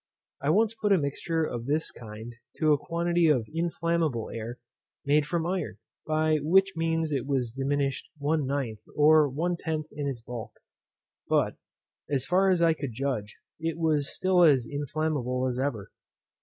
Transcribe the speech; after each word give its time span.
I 0.41 0.49
once 0.49 0.73
put 0.73 0.91
a 0.91 0.97
mixture 0.97 1.45
of 1.45 1.67
this 1.67 1.91
kind 1.91 2.33
to 2.57 2.73
a 2.73 2.77
quantity 2.79 3.27
of 3.27 3.45
inflammable 3.53 4.31
air, 4.31 4.57
made 5.05 5.27
from 5.27 5.45
iron, 5.45 5.77
by 6.07 6.37
which 6.41 6.73
means 6.75 7.11
it 7.11 7.27
was 7.27 7.53
diminished 7.53 8.09
1/9 8.19 8.77
or 8.95 9.29
1/10 9.29 9.83
in 9.91 10.07
its 10.07 10.21
bulk; 10.21 10.53
but, 11.27 11.57
as 12.09 12.25
far 12.25 12.49
as 12.49 12.63
I 12.63 12.73
could 12.73 12.93
judge, 12.93 13.35
it 13.59 13.77
was 13.77 14.09
still 14.11 14.41
as 14.43 14.65
inflammable 14.67 15.45
as 15.45 15.59
ever. 15.59 15.91